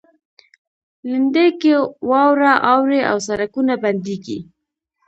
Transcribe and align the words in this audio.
لېندۍ 1.09 1.47
کې 1.61 1.73
واوره 2.09 2.53
اوري 2.73 3.01
او 3.11 3.17
سړکونه 3.27 3.73
بندیږي. 3.83 4.37